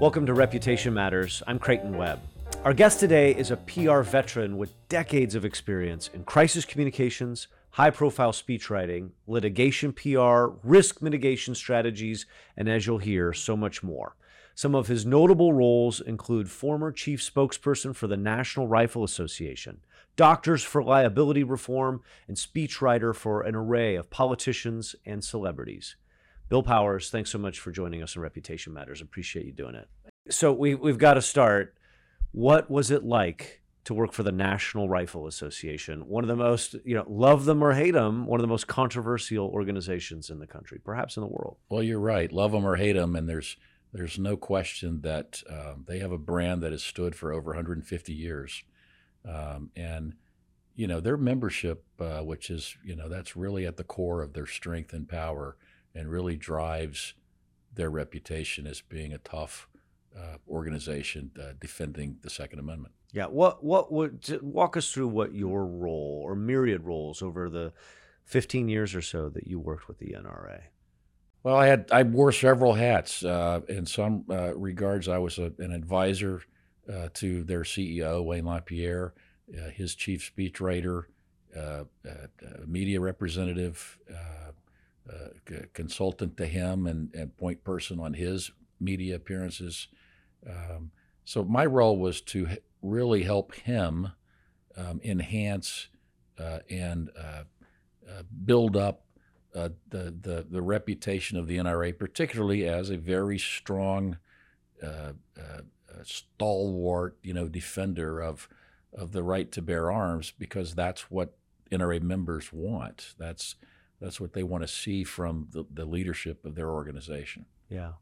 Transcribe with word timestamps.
Welcome 0.00 0.24
to 0.24 0.32
Reputation 0.32 0.94
Matters. 0.94 1.42
I'm 1.46 1.58
Creighton 1.58 1.94
Webb. 1.94 2.20
Our 2.64 2.72
guest 2.72 3.00
today 3.00 3.34
is 3.34 3.50
a 3.50 3.58
PR 3.58 4.00
veteran 4.00 4.56
with 4.56 4.72
decades 4.88 5.34
of 5.34 5.44
experience 5.44 6.08
in 6.14 6.24
crisis 6.24 6.64
communications, 6.64 7.48
high 7.72 7.90
profile 7.90 8.32
speech 8.32 8.70
writing, 8.70 9.12
litigation 9.26 9.92
PR, 9.92 10.56
risk 10.64 11.02
mitigation 11.02 11.54
strategies, 11.54 12.24
and 12.56 12.66
as 12.66 12.86
you'll 12.86 12.96
hear, 12.96 13.34
so 13.34 13.58
much 13.58 13.82
more. 13.82 14.16
Some 14.54 14.74
of 14.74 14.86
his 14.86 15.04
notable 15.04 15.52
roles 15.52 16.00
include 16.00 16.50
former 16.50 16.92
chief 16.92 17.20
spokesperson 17.20 17.94
for 17.94 18.06
the 18.06 18.16
National 18.16 18.66
Rifle 18.66 19.04
Association, 19.04 19.82
Doctors 20.16 20.62
for 20.62 20.82
Liability 20.82 21.44
Reform, 21.44 22.00
and 22.26 22.38
speechwriter 22.38 23.14
for 23.14 23.42
an 23.42 23.54
array 23.54 23.96
of 23.96 24.08
politicians 24.08 24.96
and 25.04 25.22
celebrities. 25.22 25.96
Bill 26.50 26.64
Powers, 26.64 27.10
thanks 27.10 27.30
so 27.30 27.38
much 27.38 27.60
for 27.60 27.70
joining 27.70 28.02
us 28.02 28.16
on 28.16 28.24
Reputation 28.24 28.72
Matters. 28.72 29.00
Appreciate 29.00 29.46
you 29.46 29.52
doing 29.52 29.76
it. 29.76 29.88
So 30.30 30.52
we, 30.52 30.74
we've 30.74 30.98
got 30.98 31.14
to 31.14 31.22
start. 31.22 31.76
What 32.32 32.68
was 32.68 32.90
it 32.90 33.04
like 33.04 33.62
to 33.84 33.94
work 33.94 34.12
for 34.12 34.24
the 34.24 34.32
National 34.32 34.88
Rifle 34.88 35.28
Association? 35.28 36.08
One 36.08 36.24
of 36.24 36.28
the 36.28 36.34
most, 36.34 36.74
you 36.84 36.96
know, 36.96 37.04
love 37.08 37.44
them 37.44 37.62
or 37.62 37.72
hate 37.72 37.92
them, 37.92 38.26
one 38.26 38.40
of 38.40 38.42
the 38.42 38.48
most 38.48 38.66
controversial 38.66 39.46
organizations 39.46 40.28
in 40.28 40.40
the 40.40 40.46
country, 40.46 40.80
perhaps 40.84 41.16
in 41.16 41.20
the 41.20 41.28
world. 41.28 41.56
Well, 41.68 41.84
you're 41.84 42.00
right. 42.00 42.32
Love 42.32 42.50
them 42.50 42.66
or 42.66 42.74
hate 42.74 42.94
them, 42.94 43.14
and 43.14 43.28
there's 43.28 43.56
there's 43.92 44.18
no 44.18 44.36
question 44.36 45.02
that 45.02 45.42
um, 45.48 45.84
they 45.86 46.00
have 46.00 46.12
a 46.12 46.18
brand 46.18 46.62
that 46.62 46.72
has 46.72 46.82
stood 46.82 47.14
for 47.14 47.32
over 47.32 47.50
150 47.50 48.12
years, 48.12 48.64
um, 49.24 49.70
and 49.76 50.14
you 50.74 50.88
know 50.88 50.98
their 50.98 51.16
membership, 51.16 51.84
uh, 52.00 52.22
which 52.22 52.50
is 52.50 52.76
you 52.84 52.96
know 52.96 53.08
that's 53.08 53.36
really 53.36 53.66
at 53.66 53.76
the 53.76 53.84
core 53.84 54.20
of 54.20 54.32
their 54.32 54.46
strength 54.46 54.92
and 54.92 55.08
power 55.08 55.56
and 55.94 56.10
really 56.10 56.36
drives 56.36 57.14
their 57.74 57.90
reputation 57.90 58.66
as 58.66 58.80
being 58.80 59.12
a 59.12 59.18
tough 59.18 59.68
uh, 60.16 60.36
organization 60.48 61.30
uh, 61.40 61.52
defending 61.60 62.18
the 62.22 62.30
Second 62.30 62.58
Amendment. 62.58 62.94
Yeah. 63.12 63.26
What 63.26 63.64
what 63.64 63.92
would 63.92 64.40
walk 64.42 64.76
us 64.76 64.92
through 64.92 65.08
what 65.08 65.34
your 65.34 65.66
role 65.66 66.22
or 66.24 66.34
myriad 66.34 66.84
roles 66.84 67.22
over 67.22 67.48
the 67.48 67.72
15 68.24 68.68
years 68.68 68.94
or 68.94 69.02
so 69.02 69.28
that 69.30 69.46
you 69.46 69.58
worked 69.58 69.88
with 69.88 69.98
the 69.98 70.14
NRA? 70.18 70.60
Well, 71.42 71.56
I 71.56 71.66
had 71.66 71.88
I 71.90 72.02
wore 72.02 72.32
several 72.32 72.74
hats. 72.74 73.24
Uh, 73.24 73.60
in 73.68 73.86
some 73.86 74.24
uh, 74.30 74.54
regards, 74.56 75.08
I 75.08 75.18
was 75.18 75.38
a, 75.38 75.52
an 75.58 75.72
advisor 75.72 76.42
uh, 76.92 77.08
to 77.14 77.42
their 77.44 77.62
CEO 77.62 78.22
Wayne 78.24 78.44
LaPierre, 78.44 79.14
uh, 79.56 79.70
his 79.70 79.94
chief 79.94 80.30
speechwriter, 80.36 81.04
media 82.66 83.00
representative 83.00 83.98
consultant 85.72 86.36
to 86.36 86.46
him 86.46 86.86
and, 86.86 87.14
and, 87.14 87.36
point 87.36 87.64
person 87.64 87.98
on 87.98 88.14
his 88.14 88.52
media 88.78 89.16
appearances. 89.16 89.88
Um, 90.48 90.92
so 91.24 91.44
my 91.44 91.66
role 91.66 91.98
was 91.98 92.20
to 92.22 92.48
really 92.82 93.24
help 93.24 93.54
him 93.54 94.12
um, 94.76 95.00
enhance 95.02 95.88
uh, 96.38 96.60
and 96.70 97.10
uh, 97.18 97.42
uh, 98.08 98.22
build 98.44 98.76
up 98.76 99.04
uh, 99.54 99.70
the, 99.88 100.14
the, 100.20 100.46
the 100.48 100.62
reputation 100.62 101.36
of 101.36 101.46
the 101.46 101.58
NRA, 101.58 101.96
particularly 101.98 102.66
as 102.66 102.90
a 102.90 102.96
very 102.96 103.38
strong, 103.38 104.18
uh, 104.82 105.12
uh, 105.36 105.60
stalwart, 106.04 107.16
you 107.22 107.34
know, 107.34 107.48
defender 107.48 108.20
of 108.20 108.48
of 108.92 109.12
the 109.12 109.22
right 109.22 109.52
to 109.52 109.62
bear 109.62 109.90
arms, 109.90 110.32
because 110.36 110.74
that's 110.74 111.10
what 111.10 111.36
NRA 111.70 112.02
members 112.02 112.52
want. 112.52 113.14
That's 113.18 113.54
that's 114.00 114.20
what 114.20 114.32
they 114.32 114.42
want 114.42 114.62
to 114.62 114.68
see 114.68 115.04
from 115.04 115.48
the, 115.50 115.64
the 115.72 115.84
leadership 115.84 116.44
of 116.44 116.54
their 116.54 116.70
organization. 116.70 117.44
Yeah. 117.68 117.92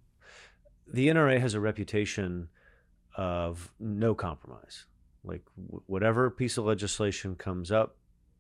The 0.87 1.09
NRA 1.09 1.41
has 1.41 1.55
a 1.55 1.61
reputation 1.61 2.49
of 3.17 3.73
no 3.81 4.15
compromise. 4.15 4.87
Like 5.25 5.43
w- 5.57 5.83
whatever 5.87 6.31
piece 6.31 6.57
of 6.57 6.65
legislation 6.65 7.35
comes 7.35 7.73
up, 7.73 7.97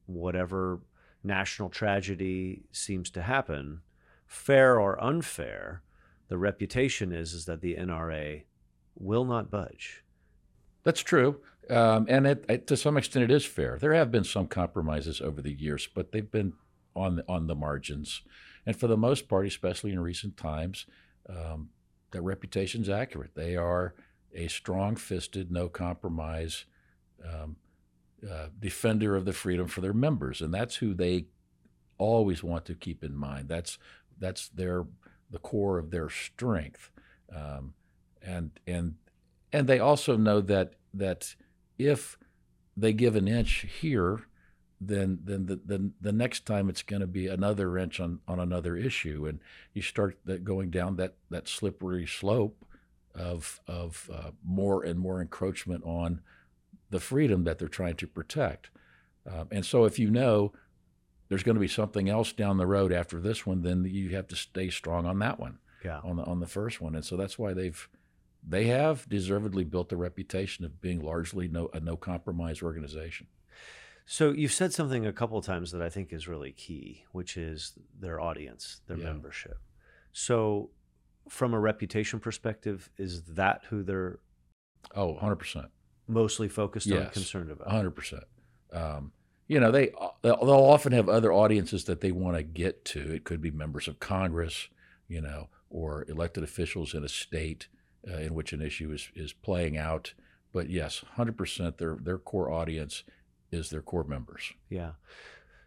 whatever 0.06 0.80
national 1.24 1.68
tragedy 1.68 2.62
seems 2.70 3.10
to 3.10 3.22
happen, 3.22 3.80
fair 4.26 4.78
or 4.78 5.02
unfair, 5.02 5.82
the 6.28 6.38
reputation 6.38 7.12
is 7.12 7.32
is 7.32 7.44
that 7.46 7.60
the 7.60 7.74
NRA 7.74 8.44
will 8.94 9.24
not 9.24 9.50
budge. 9.50 10.04
That's 10.84 11.00
true, 11.00 11.40
um, 11.68 12.06
and 12.08 12.26
it, 12.26 12.44
it, 12.48 12.66
to 12.68 12.76
some 12.76 12.96
extent, 12.96 13.24
it 13.24 13.34
is 13.34 13.44
fair. 13.44 13.78
There 13.78 13.94
have 13.94 14.10
been 14.10 14.24
some 14.24 14.46
compromises 14.46 15.20
over 15.20 15.42
the 15.42 15.52
years, 15.52 15.88
but 15.92 16.12
they've 16.12 16.30
been 16.30 16.54
on 16.98 17.16
the, 17.16 17.24
on 17.28 17.46
the 17.46 17.54
margins. 17.54 18.22
And 18.66 18.76
for 18.76 18.86
the 18.86 18.96
most 18.96 19.28
part, 19.28 19.46
especially 19.46 19.92
in 19.92 20.00
recent 20.00 20.36
times, 20.36 20.86
um, 21.28 21.70
their 22.10 22.22
reputation's 22.22 22.88
accurate. 22.88 23.34
They 23.34 23.56
are 23.56 23.94
a 24.34 24.48
strong-fisted, 24.48 25.50
no 25.50 25.68
compromise 25.68 26.64
um, 27.24 27.56
uh, 28.28 28.48
defender 28.58 29.16
of 29.16 29.24
the 29.24 29.32
freedom 29.32 29.68
for 29.68 29.80
their 29.80 29.92
members, 29.92 30.40
and 30.40 30.52
that's 30.52 30.76
who 30.76 30.94
they 30.94 31.26
always 31.98 32.42
want 32.42 32.64
to 32.66 32.74
keep 32.74 33.04
in 33.04 33.14
mind. 33.14 33.48
That's 33.48 33.78
that's 34.18 34.48
their 34.48 34.86
the 35.30 35.38
core 35.38 35.78
of 35.78 35.90
their 35.90 36.08
strength, 36.08 36.90
um, 37.34 37.74
and 38.22 38.50
and 38.66 38.94
and 39.52 39.68
they 39.68 39.78
also 39.78 40.16
know 40.16 40.40
that 40.40 40.74
that 40.94 41.34
if 41.78 42.18
they 42.76 42.92
give 42.92 43.16
an 43.16 43.28
inch 43.28 43.66
here, 43.80 44.22
then 44.80 45.18
then 45.24 45.46
the, 45.46 45.56
the, 45.56 45.90
the 46.00 46.12
next 46.12 46.46
time 46.46 46.68
it's 46.68 46.82
going 46.82 47.00
to 47.00 47.06
be 47.06 47.26
another 47.26 47.70
wrench 47.70 47.98
on, 48.00 48.20
on 48.28 48.38
another 48.38 48.76
issue, 48.76 49.26
and 49.26 49.40
you 49.74 49.82
start 49.82 50.18
that 50.24 50.44
going 50.44 50.70
down 50.70 50.96
that, 50.96 51.14
that 51.30 51.48
slippery 51.48 52.06
slope 52.06 52.64
of 53.14 53.60
of 53.66 54.08
uh, 54.12 54.30
more 54.44 54.84
and 54.84 55.00
more 55.00 55.20
encroachment 55.20 55.82
on 55.84 56.20
the 56.90 57.00
freedom 57.00 57.44
that 57.44 57.58
they're 57.58 57.68
trying 57.68 57.96
to 57.96 58.06
protect. 58.06 58.70
Uh, 59.28 59.44
and 59.50 59.66
so, 59.66 59.84
if 59.84 59.98
you 59.98 60.10
know 60.10 60.52
there's 61.28 61.42
going 61.42 61.56
to 61.56 61.60
be 61.60 61.68
something 61.68 62.08
else 62.08 62.32
down 62.32 62.56
the 62.56 62.66
road 62.66 62.92
after 62.92 63.20
this 63.20 63.44
one, 63.44 63.62
then 63.62 63.84
you 63.84 64.10
have 64.10 64.28
to 64.28 64.36
stay 64.36 64.70
strong 64.70 65.04
on 65.06 65.18
that 65.18 65.40
one, 65.40 65.58
yeah. 65.84 66.00
on 66.04 66.16
the 66.16 66.22
on 66.22 66.40
the 66.40 66.46
first 66.46 66.80
one. 66.80 66.94
And 66.94 67.04
so 67.04 67.16
that's 67.16 67.38
why 67.38 67.52
they've 67.52 67.88
they 68.46 68.66
have 68.66 69.08
deservedly 69.08 69.64
built 69.64 69.92
a 69.92 69.96
reputation 69.96 70.64
of 70.64 70.80
being 70.80 71.02
largely 71.02 71.48
no 71.48 71.68
a 71.74 71.80
no 71.80 71.96
compromise 71.96 72.62
organization. 72.62 73.26
So 74.10 74.32
you've 74.32 74.54
said 74.54 74.72
something 74.72 75.04
a 75.04 75.12
couple 75.12 75.36
of 75.36 75.44
times 75.44 75.70
that 75.72 75.82
I 75.82 75.90
think 75.90 76.14
is 76.14 76.26
really 76.26 76.52
key, 76.52 77.04
which 77.12 77.36
is 77.36 77.74
their 78.00 78.18
audience, 78.18 78.80
their 78.86 78.96
yeah. 78.96 79.04
membership. 79.04 79.58
So 80.12 80.70
from 81.28 81.52
a 81.52 81.60
reputation 81.60 82.18
perspective, 82.18 82.88
is 82.96 83.22
that 83.24 83.64
who 83.68 83.82
they're 83.82 84.20
Oh, 84.94 85.18
100%. 85.20 85.66
Mostly 86.06 86.48
focused 86.48 86.86
yes, 86.86 87.08
on 87.08 87.10
concerned 87.10 87.50
about. 87.50 87.68
100%. 87.68 88.22
Um, 88.72 89.12
you 89.46 89.60
know, 89.60 89.70
they 89.70 89.90
they'll 90.22 90.38
often 90.40 90.92
have 90.92 91.10
other 91.10 91.30
audiences 91.30 91.84
that 91.84 92.00
they 92.00 92.10
want 92.10 92.38
to 92.38 92.42
get 92.42 92.86
to. 92.86 93.12
It 93.12 93.24
could 93.24 93.42
be 93.42 93.50
members 93.50 93.88
of 93.88 94.00
Congress, 94.00 94.68
you 95.06 95.20
know, 95.20 95.50
or 95.68 96.06
elected 96.08 96.44
officials 96.44 96.94
in 96.94 97.04
a 97.04 97.08
state 97.10 97.68
uh, 98.10 98.16
in 98.16 98.32
which 98.32 98.54
an 98.54 98.62
issue 98.62 98.90
is 98.90 99.10
is 99.14 99.34
playing 99.34 99.76
out. 99.76 100.14
But 100.50 100.70
yes, 100.70 101.04
100% 101.18 101.76
their 101.76 101.96
their 102.00 102.18
core 102.18 102.50
audience 102.50 103.04
is 103.50 103.70
their 103.70 103.82
core 103.82 104.04
members. 104.04 104.52
Yeah. 104.68 104.92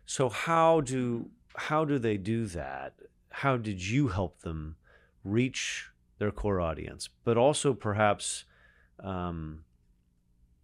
So 0.05 0.29
how 0.29 0.81
do 0.81 1.29
how 1.55 1.85
do 1.85 1.99
they 1.99 2.17
do 2.17 2.45
that? 2.47 2.93
How 3.29 3.57
did 3.57 3.85
you 3.85 4.09
help 4.09 4.41
them 4.41 4.75
reach 5.23 5.89
their 6.17 6.31
core 6.31 6.61
audience, 6.61 7.09
but 7.23 7.37
also 7.37 7.73
perhaps 7.73 8.45
um, 8.99 9.63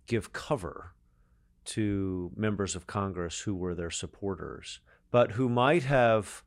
give 0.06 0.31
cover 0.33 0.94
to 1.66 2.31
members 2.35 2.75
of 2.75 2.88
Congress 2.88 3.41
who 3.41 3.56
were 3.56 3.75
their 3.75 3.91
supporters, 3.91 4.79
but 5.11 5.31
who 5.31 5.50
might 5.50 5.83
have 5.83 6.44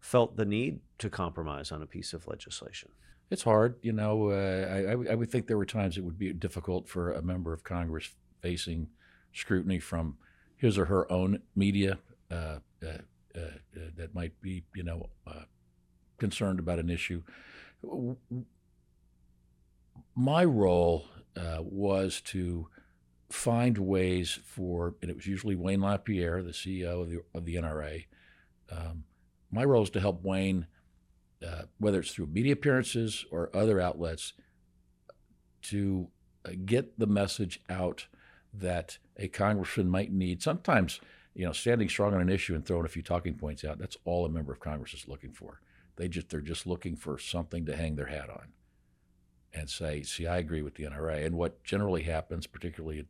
felt 0.00 0.36
the 0.36 0.44
need 0.44 0.80
to 0.98 1.08
compromise 1.08 1.72
on 1.72 1.80
a 1.80 1.86
piece 1.86 2.12
of 2.12 2.26
legislation? 2.26 2.90
It's 3.30 3.42
hard, 3.42 3.76
you 3.82 3.92
know. 3.92 4.30
Uh, 4.30 5.06
I, 5.08 5.12
I 5.12 5.14
would 5.14 5.30
think 5.30 5.46
there 5.46 5.56
were 5.56 5.64
times 5.64 5.96
it 5.96 6.04
would 6.04 6.18
be 6.18 6.32
difficult 6.32 6.88
for 6.88 7.12
a 7.12 7.22
member 7.22 7.52
of 7.52 7.64
Congress 7.64 8.10
facing 8.42 8.88
scrutiny 9.34 9.78
from 9.78 10.16
his 10.56 10.78
or 10.78 10.86
her 10.86 11.10
own 11.12 11.42
media 11.54 11.98
uh, 12.30 12.58
uh, 12.82 12.98
uh, 13.36 13.40
that 13.96 14.14
might 14.14 14.40
be, 14.40 14.64
you 14.74 14.82
know, 14.82 15.08
concerned 16.18 16.58
about 16.58 16.78
an 16.78 16.88
issue. 16.88 17.22
My 20.14 20.44
role 20.44 21.06
was 21.60 22.20
to 22.26 22.68
find 23.30 23.78
ways 23.78 24.38
for, 24.44 24.94
and 25.02 25.10
it 25.10 25.16
was 25.16 25.26
usually 25.26 25.56
Wayne 25.56 25.80
LaPierre, 25.80 26.42
the 26.42 26.52
CEO 26.52 27.02
of 27.02 27.10
the, 27.10 27.20
of 27.34 27.44
the 27.44 27.56
NRA. 27.56 28.06
Um, 28.70 29.04
my 29.50 29.64
role 29.64 29.82
is 29.82 29.90
to 29.90 30.00
help 30.00 30.22
Wayne, 30.24 30.66
uh, 31.46 31.62
whether 31.78 32.00
it's 32.00 32.12
through 32.12 32.26
media 32.26 32.52
appearances 32.52 33.24
or 33.30 33.50
other 33.54 33.80
outlets, 33.80 34.34
to 35.62 36.08
uh, 36.46 36.52
get 36.64 36.98
the 36.98 37.06
message 37.06 37.60
out 37.68 38.06
that 38.58 38.98
a 39.16 39.28
congressman 39.28 39.88
might 39.88 40.12
need. 40.12 40.42
Sometimes, 40.42 41.00
you 41.34 41.44
know, 41.46 41.52
standing 41.52 41.88
strong 41.88 42.14
on 42.14 42.20
an 42.20 42.28
issue 42.28 42.54
and 42.54 42.64
throwing 42.66 42.86
a 42.86 42.88
few 42.88 43.02
talking 43.02 43.34
points 43.34 43.64
out, 43.64 43.78
that's 43.78 43.96
all 44.04 44.24
a 44.26 44.28
member 44.28 44.52
of 44.52 44.60
Congress 44.60 44.94
is 44.94 45.08
looking 45.08 45.32
for. 45.32 45.60
They 45.96 46.08
just 46.08 46.28
they're 46.30 46.40
just 46.40 46.66
looking 46.66 46.96
for 46.96 47.18
something 47.18 47.66
to 47.66 47.76
hang 47.76 47.96
their 47.96 48.06
hat 48.06 48.30
on. 48.30 48.48
and 49.52 49.70
say, 49.70 50.02
see, 50.02 50.26
I 50.26 50.38
agree 50.38 50.62
with 50.62 50.74
the 50.74 50.84
NRA. 50.84 51.24
And 51.24 51.36
what 51.36 51.62
generally 51.64 52.02
happens, 52.02 52.46
particularly 52.46 53.00
in 53.00 53.06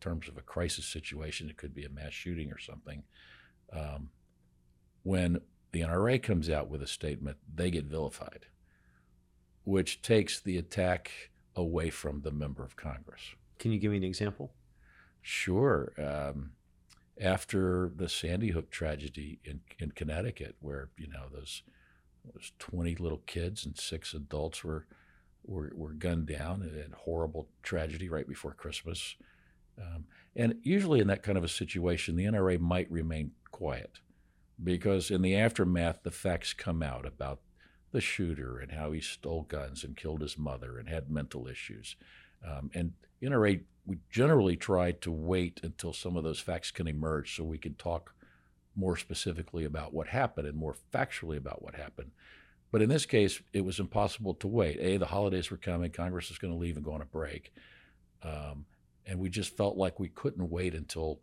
terms 0.00 0.28
of 0.28 0.36
a 0.36 0.42
crisis 0.42 0.86
situation, 0.86 1.50
it 1.50 1.56
could 1.56 1.74
be 1.74 1.84
a 1.84 1.88
mass 1.90 2.12
shooting 2.12 2.52
or 2.52 2.58
something, 2.58 3.02
um, 3.72 4.10
when 5.02 5.40
the 5.72 5.80
NRA 5.82 6.22
comes 6.22 6.50
out 6.50 6.68
with 6.68 6.82
a 6.82 6.86
statement, 6.86 7.38
they 7.52 7.70
get 7.70 7.84
vilified, 7.86 8.46
which 9.64 10.02
takes 10.02 10.40
the 10.40 10.58
attack 10.58 11.10
away 11.56 11.90
from 11.90 12.22
the 12.22 12.32
member 12.32 12.64
of 12.64 12.76
Congress. 12.76 13.22
Can 13.58 13.72
you 13.72 13.78
give 13.78 13.90
me 13.90 13.98
an 13.98 14.04
example? 14.04 14.52
Sure. 15.22 15.92
Um, 15.96 16.52
after 17.20 17.90
the 17.94 18.08
Sandy 18.08 18.50
Hook 18.50 18.70
tragedy 18.70 19.38
in, 19.44 19.60
in 19.78 19.92
Connecticut, 19.92 20.56
where 20.60 20.88
you 20.98 21.08
know 21.08 21.26
those 21.32 21.62
those 22.24 22.52
20 22.58 22.96
little 22.96 23.22
kids 23.26 23.64
and 23.64 23.76
six 23.78 24.14
adults 24.14 24.62
were 24.62 24.86
were, 25.44 25.72
were 25.74 25.92
gunned 25.92 26.26
down 26.26 26.62
in 26.62 26.92
horrible 26.92 27.48
tragedy 27.62 28.08
right 28.08 28.28
before 28.28 28.52
Christmas. 28.52 29.16
Um, 29.80 30.04
and 30.36 30.56
usually 30.62 31.00
in 31.00 31.08
that 31.08 31.22
kind 31.22 31.38
of 31.38 31.44
a 31.44 31.48
situation, 31.48 32.16
the 32.16 32.26
NRA 32.26 32.60
might 32.60 32.90
remain 32.90 33.32
quiet 33.50 33.98
because 34.62 35.10
in 35.10 35.22
the 35.22 35.34
aftermath, 35.34 36.02
the 36.02 36.10
facts 36.10 36.52
come 36.52 36.82
out 36.82 37.06
about 37.06 37.40
the 37.90 38.00
shooter 38.00 38.58
and 38.58 38.72
how 38.72 38.92
he 38.92 39.00
stole 39.00 39.42
guns 39.42 39.84
and 39.84 39.96
killed 39.96 40.22
his 40.22 40.38
mother 40.38 40.78
and 40.78 40.88
had 40.88 41.10
mental 41.10 41.46
issues. 41.46 41.96
Um, 42.46 42.70
and 42.74 42.92
NRA, 43.22 43.60
we 43.86 43.98
generally 44.10 44.56
try 44.56 44.92
to 44.92 45.10
wait 45.10 45.60
until 45.62 45.92
some 45.92 46.16
of 46.16 46.24
those 46.24 46.40
facts 46.40 46.70
can 46.70 46.86
emerge 46.86 47.36
so 47.36 47.44
we 47.44 47.58
can 47.58 47.74
talk 47.74 48.14
more 48.74 48.96
specifically 48.96 49.64
about 49.64 49.92
what 49.92 50.08
happened 50.08 50.46
and 50.46 50.56
more 50.56 50.76
factually 50.92 51.36
about 51.36 51.62
what 51.62 51.74
happened. 51.74 52.10
But 52.70 52.80
in 52.80 52.88
this 52.88 53.04
case, 53.04 53.42
it 53.52 53.64
was 53.64 53.78
impossible 53.78 54.34
to 54.34 54.48
wait. 54.48 54.78
A, 54.80 54.96
the 54.96 55.06
holidays 55.06 55.50
were 55.50 55.58
coming, 55.58 55.90
Congress 55.90 56.30
was 56.30 56.38
going 56.38 56.52
to 56.52 56.58
leave 56.58 56.76
and 56.76 56.84
go 56.84 56.92
on 56.92 57.02
a 57.02 57.06
break. 57.06 57.52
Um, 58.22 58.64
and 59.04 59.18
we 59.18 59.28
just 59.28 59.56
felt 59.56 59.76
like 59.76 60.00
we 60.00 60.08
couldn't 60.08 60.48
wait 60.48 60.74
until 60.74 61.20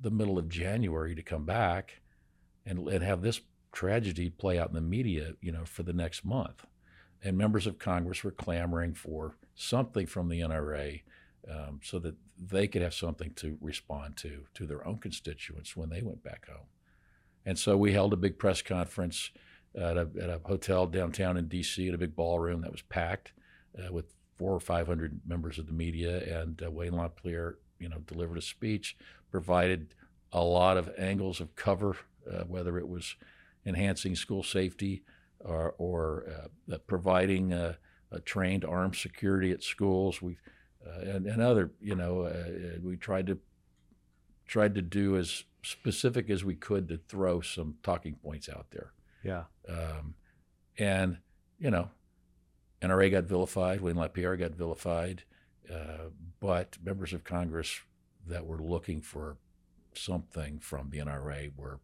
the 0.00 0.10
middle 0.10 0.38
of 0.38 0.48
January 0.48 1.14
to 1.14 1.22
come 1.22 1.44
back 1.44 2.00
and, 2.64 2.86
and 2.88 3.02
have 3.02 3.22
this 3.22 3.40
tragedy 3.72 4.30
play 4.30 4.58
out 4.58 4.68
in 4.68 4.74
the 4.74 4.80
media, 4.80 5.32
you 5.40 5.50
know, 5.50 5.64
for 5.64 5.82
the 5.82 5.92
next 5.92 6.24
month. 6.24 6.64
And 7.22 7.36
members 7.36 7.66
of 7.66 7.78
Congress 7.78 8.22
were 8.22 8.30
clamoring 8.30 8.94
for 8.94 9.36
something 9.54 10.06
from 10.06 10.28
the 10.28 10.40
NRA 10.40 11.02
um, 11.50 11.80
so 11.82 11.98
that 11.98 12.14
they 12.38 12.66
could 12.66 12.82
have 12.82 12.94
something 12.94 13.32
to 13.34 13.56
respond 13.60 14.16
to 14.18 14.44
to 14.54 14.66
their 14.66 14.86
own 14.86 14.98
constituents 14.98 15.76
when 15.76 15.90
they 15.90 16.02
went 16.02 16.22
back 16.22 16.48
home. 16.48 16.66
And 17.46 17.58
so 17.58 17.76
we 17.76 17.92
held 17.92 18.12
a 18.12 18.16
big 18.16 18.38
press 18.38 18.62
conference 18.62 19.30
at 19.74 19.96
a, 19.96 20.08
at 20.20 20.30
a 20.30 20.40
hotel 20.44 20.86
downtown 20.86 21.36
in 21.36 21.48
D.C. 21.48 21.88
at 21.88 21.94
a 21.94 21.98
big 21.98 22.16
ballroom 22.16 22.62
that 22.62 22.72
was 22.72 22.82
packed 22.82 23.32
uh, 23.78 23.92
with 23.92 24.14
four 24.36 24.52
or 24.52 24.60
five 24.60 24.86
hundred 24.86 25.20
members 25.26 25.58
of 25.58 25.66
the 25.66 25.72
media, 25.72 26.40
and 26.40 26.62
uh, 26.64 26.70
Wayne 26.70 26.96
LaPierre, 26.96 27.58
you 27.78 27.88
know, 27.88 27.98
delivered 28.06 28.38
a 28.38 28.42
speech, 28.42 28.96
provided 29.30 29.94
a 30.32 30.42
lot 30.42 30.76
of 30.76 30.90
angles 30.98 31.40
of 31.40 31.54
cover, 31.54 31.96
uh, 32.30 32.44
whether 32.44 32.78
it 32.78 32.88
was 32.88 33.16
enhancing 33.66 34.16
school 34.16 34.42
safety 34.42 35.02
or, 35.40 35.74
or 35.78 36.48
uh, 36.72 36.78
providing 36.86 37.52
uh, 37.52 37.74
trained 38.20 38.64
armed 38.64 38.96
security 38.96 39.50
at 39.50 39.62
schools. 39.62 40.20
We 40.20 40.36
uh, 40.86 41.00
and, 41.00 41.26
and 41.26 41.40
other, 41.40 41.70
you 41.80 41.94
know, 41.94 42.30
we 42.82 42.96
tried 42.96 43.26
to 43.28 43.38
tried 44.46 44.74
to 44.74 44.82
do 44.82 45.16
as 45.16 45.44
specific 45.62 46.28
as 46.28 46.44
we 46.44 46.54
could 46.54 46.88
to 46.88 46.98
throw 47.08 47.40
some 47.40 47.76
talking 47.82 48.14
points 48.16 48.48
out 48.48 48.66
there. 48.70 48.92
Yeah. 49.22 49.44
Um, 49.68 50.14
and, 50.78 51.18
you 51.58 51.70
know, 51.70 51.90
NRA 52.82 53.10
got 53.10 53.24
vilified, 53.24 53.80
Wayne 53.80 53.96
LaPierre 53.96 54.36
got 54.36 54.52
vilified, 54.52 55.22
uh, 55.72 56.10
but 56.40 56.76
members 56.84 57.12
of 57.12 57.24
Congress 57.24 57.80
that 58.26 58.46
were 58.46 58.58
looking 58.58 59.00
for 59.00 59.38
something 59.94 60.58
from 60.58 60.90
the 60.90 60.98
NRA 60.98 61.50
were 61.56 61.80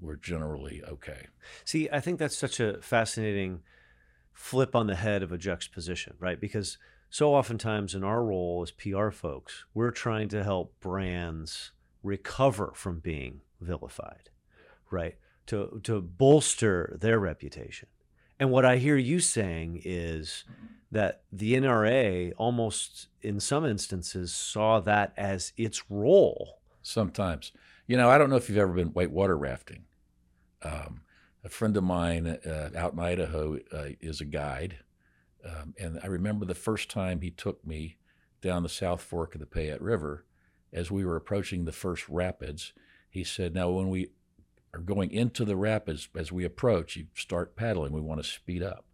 were 0.00 0.16
generally 0.16 0.82
okay. 0.84 1.26
See, 1.64 1.88
I 1.90 1.98
think 1.98 2.20
that's 2.20 2.36
such 2.36 2.60
a 2.60 2.80
fascinating 2.80 3.62
flip 4.38 4.76
on 4.76 4.86
the 4.86 4.94
head 4.94 5.22
of 5.24 5.32
a 5.32 5.36
juxtaposition, 5.36 6.14
right? 6.20 6.40
Because 6.40 6.78
so 7.10 7.34
oftentimes 7.34 7.92
in 7.92 8.04
our 8.04 8.22
role 8.22 8.62
as 8.62 8.70
PR 8.70 9.10
folks, 9.10 9.64
we're 9.74 9.90
trying 9.90 10.28
to 10.28 10.44
help 10.44 10.78
brands 10.80 11.72
recover 12.04 12.70
from 12.74 13.00
being 13.00 13.40
vilified, 13.60 14.30
right? 14.92 15.16
To, 15.48 15.80
to 15.82 16.00
bolster 16.00 16.96
their 17.00 17.18
reputation. 17.18 17.88
And 18.38 18.52
what 18.52 18.64
I 18.64 18.76
hear 18.76 18.96
you 18.96 19.18
saying 19.18 19.82
is 19.84 20.44
that 20.92 21.22
the 21.32 21.54
NRA 21.54 22.32
almost 22.38 23.08
in 23.20 23.40
some 23.40 23.66
instances 23.66 24.32
saw 24.32 24.78
that 24.80 25.12
as 25.16 25.52
its 25.56 25.90
role. 25.90 26.60
Sometimes. 26.80 27.50
You 27.88 27.96
know, 27.96 28.08
I 28.08 28.18
don't 28.18 28.30
know 28.30 28.36
if 28.36 28.48
you've 28.48 28.58
ever 28.58 28.72
been 28.72 28.88
whitewater 28.88 29.36
rafting. 29.36 29.84
Um, 30.62 31.00
a 31.44 31.48
friend 31.48 31.76
of 31.76 31.84
mine 31.84 32.26
uh, 32.26 32.70
out 32.76 32.92
in 32.92 32.98
Idaho 32.98 33.58
uh, 33.72 33.88
is 34.00 34.20
a 34.20 34.24
guide. 34.24 34.78
Um, 35.44 35.74
and 35.78 36.00
I 36.02 36.06
remember 36.06 36.44
the 36.44 36.54
first 36.54 36.90
time 36.90 37.20
he 37.20 37.30
took 37.30 37.64
me 37.64 37.98
down 38.40 38.62
the 38.62 38.68
South 38.68 39.00
Fork 39.00 39.34
of 39.34 39.40
the 39.40 39.46
Payette 39.46 39.82
River 39.82 40.24
as 40.72 40.90
we 40.90 41.04
were 41.04 41.16
approaching 41.16 41.64
the 41.64 41.72
first 41.72 42.08
rapids, 42.08 42.72
he 43.08 43.24
said, 43.24 43.54
Now, 43.54 43.70
when 43.70 43.88
we 43.88 44.08
are 44.74 44.80
going 44.80 45.10
into 45.10 45.44
the 45.44 45.56
rapids, 45.56 46.08
as 46.14 46.30
we 46.30 46.44
approach, 46.44 46.96
you 46.96 47.06
start 47.14 47.56
paddling. 47.56 47.92
We 47.92 48.00
want 48.00 48.22
to 48.22 48.28
speed 48.28 48.62
up. 48.62 48.84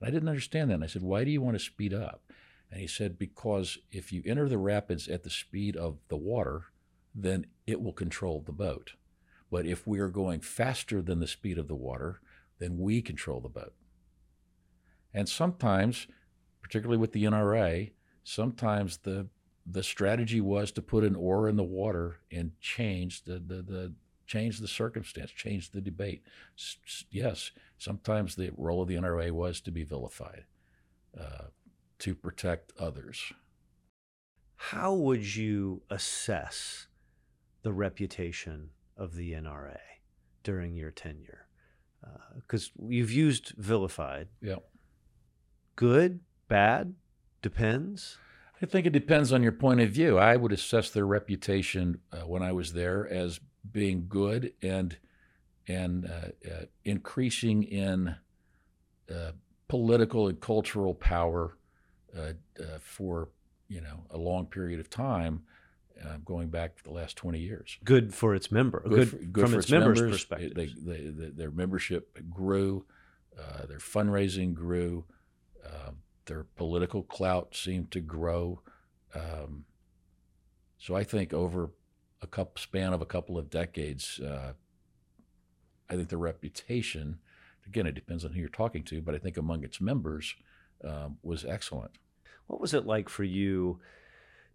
And 0.00 0.08
I 0.08 0.10
didn't 0.10 0.28
understand 0.28 0.70
that. 0.70 0.74
And 0.74 0.84
I 0.84 0.88
said, 0.88 1.02
Why 1.02 1.24
do 1.24 1.30
you 1.30 1.40
want 1.40 1.56
to 1.56 1.64
speed 1.64 1.94
up? 1.94 2.22
And 2.70 2.80
he 2.80 2.86
said, 2.86 3.18
Because 3.18 3.78
if 3.90 4.12
you 4.12 4.22
enter 4.26 4.48
the 4.48 4.58
rapids 4.58 5.08
at 5.08 5.22
the 5.22 5.30
speed 5.30 5.76
of 5.76 5.98
the 6.08 6.16
water, 6.16 6.64
then 7.14 7.46
it 7.66 7.80
will 7.80 7.92
control 7.92 8.42
the 8.44 8.52
boat. 8.52 8.92
But 9.52 9.66
if 9.66 9.86
we 9.86 10.00
are 10.00 10.08
going 10.08 10.40
faster 10.40 11.02
than 11.02 11.20
the 11.20 11.26
speed 11.26 11.58
of 11.58 11.68
the 11.68 11.74
water, 11.74 12.22
then 12.58 12.78
we 12.78 13.02
control 13.02 13.38
the 13.38 13.50
boat. 13.50 13.74
And 15.12 15.28
sometimes, 15.28 16.06
particularly 16.62 16.96
with 16.96 17.12
the 17.12 17.24
NRA, 17.24 17.90
sometimes 18.24 18.96
the 18.96 19.28
the 19.64 19.82
strategy 19.82 20.40
was 20.40 20.72
to 20.72 20.82
put 20.82 21.04
an 21.04 21.14
oar 21.14 21.48
in 21.48 21.54
the 21.54 21.62
water 21.62 22.18
and 22.32 22.50
change 22.60 23.22
the, 23.22 23.34
the, 23.34 23.62
the 23.62 23.92
change 24.26 24.58
the 24.58 24.66
circumstance, 24.66 25.30
change 25.30 25.70
the 25.70 25.80
debate. 25.80 26.24
S- 26.58 27.04
yes, 27.10 27.52
sometimes 27.78 28.34
the 28.34 28.50
role 28.56 28.82
of 28.82 28.88
the 28.88 28.96
NRA 28.96 29.30
was 29.30 29.60
to 29.60 29.70
be 29.70 29.84
vilified, 29.84 30.46
uh, 31.16 31.44
to 32.00 32.14
protect 32.16 32.72
others. 32.76 33.32
How 34.56 34.94
would 34.94 35.36
you 35.36 35.82
assess 35.90 36.88
the 37.62 37.72
reputation 37.72 38.70
of 39.02 39.14
the 39.14 39.32
NRA 39.32 39.78
during 40.42 40.76
your 40.76 40.90
tenure? 40.90 41.46
Because 42.36 42.70
uh, 42.78 42.86
you've 42.88 43.12
used 43.12 43.52
vilified. 43.56 44.28
Yeah. 44.40 44.56
Good, 45.76 46.20
bad, 46.48 46.94
depends. 47.40 48.18
I 48.60 48.66
think 48.66 48.86
it 48.86 48.92
depends 48.92 49.32
on 49.32 49.42
your 49.42 49.52
point 49.52 49.80
of 49.80 49.90
view. 49.90 50.18
I 50.18 50.36
would 50.36 50.52
assess 50.52 50.90
their 50.90 51.06
reputation 51.06 52.00
uh, 52.12 52.20
when 52.20 52.42
I 52.42 52.52
was 52.52 52.72
there 52.72 53.08
as 53.08 53.40
being 53.70 54.06
good 54.08 54.52
and 54.62 54.96
and 55.68 56.06
uh, 56.06 56.50
uh, 56.50 56.64
increasing 56.84 57.62
in 57.62 58.16
uh, 59.12 59.32
political 59.68 60.28
and 60.28 60.40
cultural 60.40 60.94
power 60.94 61.56
uh, 62.16 62.32
uh, 62.60 62.78
for 62.80 63.28
you 63.68 63.80
know 63.80 64.04
a 64.10 64.18
long 64.18 64.46
period 64.46 64.80
of 64.80 64.90
time, 64.90 65.42
going 66.24 66.48
back 66.48 66.76
for 66.76 66.84
the 66.84 66.92
last 66.92 67.16
twenty 67.16 67.38
years. 67.38 67.78
Good 67.84 68.14
for 68.14 68.34
its 68.34 68.50
member. 68.50 68.80
Good, 68.80 68.90
good, 68.90 69.08
for, 69.08 69.16
good 69.16 69.44
from 69.44 69.54
its, 69.54 69.64
its 69.64 69.70
members', 69.72 70.00
members 70.00 70.16
perspective. 70.16 70.54
They, 70.54 70.66
they, 70.66 71.10
they, 71.10 71.30
their 71.30 71.50
membership 71.50 72.18
grew, 72.30 72.84
their 73.68 73.78
fundraising 73.78 74.54
grew. 74.54 75.04
Um, 75.64 75.98
their 76.26 76.44
political 76.56 77.02
clout 77.02 77.54
seemed 77.54 77.90
to 77.92 78.00
grow. 78.00 78.60
Um, 79.14 79.64
so 80.78 80.94
I 80.94 81.04
think 81.04 81.32
over 81.32 81.70
a 82.20 82.26
couple, 82.26 82.60
span 82.60 82.92
of 82.92 83.00
a 83.00 83.06
couple 83.06 83.38
of 83.38 83.50
decades, 83.50 84.20
uh, 84.20 84.52
I 85.88 85.96
think 85.96 86.08
the 86.08 86.16
reputation, 86.16 87.18
again, 87.66 87.86
it 87.86 87.94
depends 87.94 88.24
on 88.24 88.32
who 88.32 88.40
you're 88.40 88.48
talking 88.48 88.84
to, 88.84 89.02
but 89.02 89.14
I 89.14 89.18
think 89.18 89.36
among 89.36 89.64
its 89.64 89.80
members 89.80 90.34
um, 90.84 91.18
was 91.22 91.44
excellent. 91.44 91.92
What 92.46 92.60
was 92.60 92.74
it 92.74 92.86
like 92.86 93.08
for 93.08 93.24
you 93.24 93.80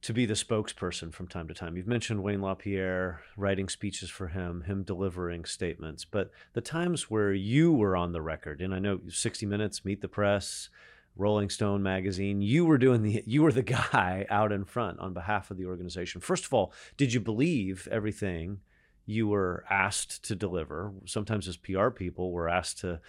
to 0.02 0.14
be 0.14 0.26
the 0.26 0.34
spokesperson 0.34 1.14
from 1.14 1.28
time 1.28 1.48
to 1.48 1.54
time? 1.54 1.78
You've 1.78 1.88
mentioned 1.88 2.24
Wayne 2.24 2.42
LaPierre 2.42 3.22
writing 3.36 3.70
speeches 3.70 4.10
for 4.10 4.28
him, 4.28 4.62
him 4.62 4.84
delivering 4.84 5.46
statements, 5.46 6.06
but 6.06 6.32
the 6.54 6.62
times 6.62 7.10
where 7.10 7.34
you 7.34 7.74
were 7.74 7.96
on 7.96 8.12
the 8.12 8.22
record, 8.22 8.62
and 8.62 8.74
I 8.74 8.80
know 8.80 9.00
60 9.08 9.46
Minutes, 9.46 9.84
Meet 9.84 10.02
the 10.02 10.08
Press, 10.08 10.70
Rolling 11.18 11.50
Stone 11.50 11.84
magazine. 11.84 12.42
You 12.42 12.66
were 12.66 12.78
doing 12.78 13.02
the 13.02 13.24
you 13.26 13.42
were 13.42 13.52
the 13.52 13.64
guy 13.92 14.26
out 14.30 14.52
in 14.52 14.66
front 14.66 15.00
on 15.00 15.14
behalf 15.14 15.52
of 15.52 15.58
the 15.58 15.66
organization. 15.66 16.22
First 16.22 16.46
of 16.46 16.54
all, 16.54 16.74
did 16.96 17.14
you 17.14 17.20
believe 17.20 17.88
everything 17.92 18.60
you 19.06 19.28
were 19.28 19.66
asked 19.70 20.24
to 20.26 20.36
deliver? 20.36 20.94
Sometimes 21.06 21.48
as 21.48 21.58
PR 21.58 21.90
people, 21.90 22.32
we're 22.32 22.48
asked 22.48 22.80
to 22.80 23.00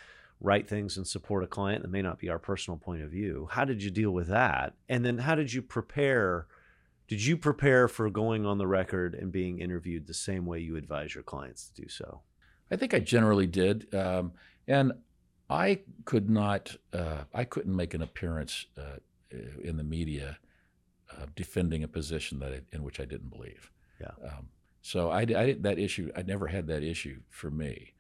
write 0.41 0.69
things 0.69 0.97
and 0.97 1.07
support 1.07 1.43
a 1.43 1.49
client 1.49 1.83
that 1.83 1.91
may 1.91 2.03
not 2.03 2.19
be 2.19 2.29
our 2.29 2.39
personal 2.39 2.79
point 2.79 3.03
of 3.03 3.11
view. 3.11 3.49
How 3.51 3.65
did 3.65 3.83
you 3.83 3.91
deal 3.91 4.13
with 4.13 4.29
that? 4.29 4.75
And 4.89 5.05
then 5.05 5.19
how 5.19 5.35
did 5.35 5.53
you 5.53 5.63
prepare? 5.63 6.47
Did 7.09 7.25
you 7.25 7.39
prepare 7.39 7.89
for 7.89 8.11
going 8.11 8.45
on 8.45 8.59
the 8.59 8.67
record 8.67 9.15
and 9.15 9.33
being 9.33 9.61
interviewed 9.61 10.07
the 10.07 10.15
same 10.15 10.45
way 10.45 10.61
you 10.61 10.77
advise 10.77 11.15
your 11.15 11.25
clients 11.25 11.71
to 11.71 11.83
do 11.83 11.89
so? 11.89 12.21
I 12.71 12.77
think 12.77 12.93
I 12.93 12.99
generally 12.99 13.47
did, 13.47 13.93
um, 13.95 14.33
and 14.67 14.93
I 15.49 15.81
could 16.05 16.29
not. 16.29 16.77
Uh, 16.93 17.25
I 17.33 17.45
couldn't 17.45 17.75
make 17.75 17.95
an 17.95 18.03
appearance 18.03 18.67
uh, 18.77 18.99
in 19.63 19.79
the 19.79 19.85
media 19.85 20.39
uh, 21.11 21.25
defending 21.35 21.83
a 21.83 21.89
position 21.89 22.39
that 22.41 22.53
I, 22.53 22.61
in 22.73 22.83
which 22.83 23.01
I 23.01 23.07
didn't 23.07 23.31
believe. 23.31 23.71
Yeah. 23.99 24.11
Um, 24.23 24.49
so 24.83 25.11
I, 25.11 25.21
I 25.21 25.57
that 25.61 25.79
issue. 25.79 26.13
I 26.15 26.21
never 26.23 26.47
had 26.47 26.67
that 26.67 26.83
issue 26.83 27.21
for 27.31 27.51
me 27.51 27.95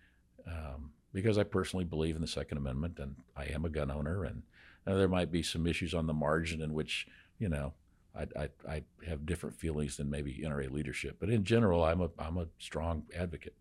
um, 0.46 0.90
because 1.14 1.38
I 1.38 1.44
personally 1.44 1.86
believe 1.86 2.14
in 2.14 2.20
the 2.20 2.28
Second 2.28 2.58
Amendment, 2.58 2.98
and 2.98 3.16
I 3.34 3.44
am 3.44 3.64
a 3.64 3.70
gun 3.70 3.90
owner, 3.90 4.24
and 4.24 4.42
uh, 4.86 4.96
there 4.96 5.08
might 5.08 5.32
be 5.32 5.42
some 5.42 5.66
issues 5.66 5.94
on 5.94 6.06
the 6.06 6.12
margin 6.12 6.60
in 6.60 6.74
which 6.74 7.06
you 7.38 7.48
know 7.48 7.72
I, 8.18 8.26
I, 8.36 8.48
I, 8.68 8.82
have 9.06 9.26
different 9.26 9.56
feelings 9.56 9.96
than 9.96 10.10
maybe 10.10 10.42
NRA 10.44 10.70
leadership. 10.70 11.16
But 11.20 11.30
in 11.30 11.44
general, 11.44 11.84
I'm 11.84 12.00
a 12.00 12.10
I'm 12.18 12.36
a 12.36 12.46
strong 12.58 13.04
advocate. 13.16 13.54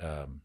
Um, 0.00 0.40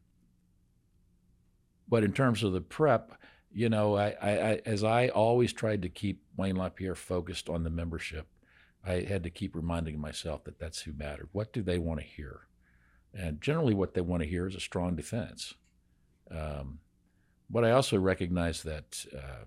but 1.87 2.03
in 2.03 2.13
terms 2.13 2.43
of 2.43 2.53
the 2.53 2.61
prep, 2.61 3.11
you 3.53 3.69
know, 3.69 3.97
I, 3.97 4.15
I, 4.21 4.61
as 4.65 4.83
I 4.83 5.09
always 5.09 5.51
tried 5.51 5.81
to 5.81 5.89
keep 5.89 6.23
Wayne 6.37 6.55
LaPierre 6.55 6.95
focused 6.95 7.49
on 7.49 7.63
the 7.63 7.69
membership, 7.69 8.27
I 8.85 9.01
had 9.01 9.23
to 9.23 9.29
keep 9.29 9.55
reminding 9.55 9.99
myself 9.99 10.45
that 10.45 10.57
that's 10.57 10.81
who 10.81 10.93
mattered. 10.93 11.29
What 11.33 11.51
do 11.51 11.61
they 11.61 11.77
want 11.77 11.99
to 11.99 12.05
hear? 12.05 12.47
And 13.13 13.41
generally, 13.41 13.73
what 13.73 13.93
they 13.93 14.01
want 14.01 14.23
to 14.23 14.29
hear 14.29 14.47
is 14.47 14.55
a 14.55 14.61
strong 14.61 14.95
defense. 14.95 15.53
Um, 16.29 16.79
but 17.49 17.65
I 17.65 17.71
also 17.71 17.99
recognize 17.99 18.63
that 18.63 19.05
uh, 19.13 19.45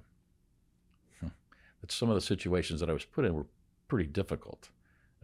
that 1.80 1.90
some 1.90 2.10
of 2.10 2.14
the 2.14 2.20
situations 2.20 2.80
that 2.80 2.90
I 2.90 2.92
was 2.92 3.06
put 3.06 3.24
in 3.24 3.34
were 3.34 3.46
pretty 3.94 4.10
difficult. 4.10 4.70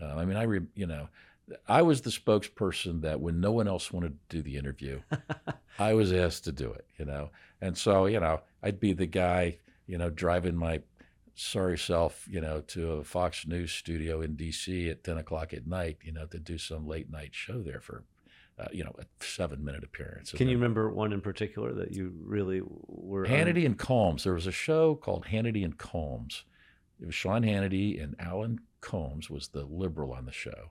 Uh, 0.01 0.15
I 0.15 0.25
mean, 0.25 0.37
I 0.37 0.45
re, 0.45 0.61
you 0.77 0.87
know, 0.87 1.09
I 1.67 1.83
was 1.83 2.03
the 2.03 2.11
spokesperson 2.11 3.03
that 3.03 3.21
when 3.21 3.41
no 3.41 3.51
one 3.51 3.67
else 3.67 3.93
wanted 3.93 4.17
to 4.29 4.37
do 4.37 4.43
the 4.43 4.57
interview, 4.57 5.01
I 5.81 5.95
was 5.95 6.13
asked 6.13 6.45
to 6.45 6.53
do 6.53 6.73
it. 6.73 6.87
You 6.97 7.05
know, 7.05 7.31
and 7.61 7.77
so 7.77 8.07
you 8.07 8.21
know, 8.21 8.43
I'd 8.63 8.79
be 8.79 8.93
the 8.93 9.07
guy, 9.07 9.59
you 9.89 9.99
know, 9.99 10.09
driving 10.09 10.55
my 10.55 10.83
sorry 11.35 11.79
self, 11.79 12.29
you 12.31 12.41
know, 12.41 12.61
to 12.69 12.93
a 12.93 13.05
Fox 13.05 13.45
News 13.45 13.73
studio 13.73 14.21
in 14.21 14.37
D.C. 14.37 14.89
at 14.89 15.03
10 15.03 15.19
o'clock 15.19 15.53
at 15.53 15.67
night, 15.67 15.99
you 16.05 16.13
know, 16.13 16.27
to 16.27 16.39
do 16.39 16.57
some 16.57 16.87
late 16.87 17.11
night 17.11 17.31
show 17.33 17.63
there 17.63 17.81
for, 17.81 18.05
uh, 18.57 18.67
you 18.71 18.85
know, 18.85 18.95
a 19.01 19.25
seven 19.25 19.65
minute 19.65 19.83
appearance. 19.83 20.31
Can 20.31 20.49
you 20.49 20.55
remember 20.55 20.91
one 20.91 21.13
in 21.13 21.21
particular 21.21 21.73
that 21.73 21.91
you 21.91 22.13
really 22.23 22.61
were? 22.63 23.27
Hannity 23.27 23.67
and 23.67 23.77
Colmes. 23.77 24.23
There 24.23 24.35
was 24.35 24.47
a 24.47 24.53
show 24.53 24.95
called 24.95 25.27
Hannity 25.27 25.65
and 25.65 25.77
Colmes. 25.77 26.45
It 27.01 27.07
was 27.07 27.15
Sean 27.15 27.43
Hannity 27.43 28.03
and 28.03 28.15
Alan 28.19 28.61
Colmes 28.81 29.31
was 29.31 29.49
the 29.49 29.65
liberal 29.65 30.13
on 30.13 30.27
the 30.27 30.33
show, 30.33 30.71